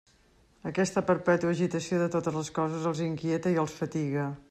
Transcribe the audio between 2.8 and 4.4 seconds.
els inquieta i els fatiga.